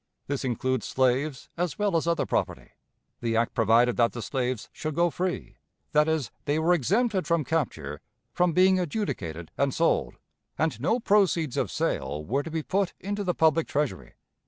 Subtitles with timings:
[0.25, 2.71] This includes slaves as well as other property.
[3.19, 5.57] The act provided that the slaves should go free;
[5.91, 8.01] that is, they were exempted from capture,
[8.33, 10.15] from being adjudicated and sold,
[10.57, 14.13] and no proceeds of sale were to be put into the public Treasury.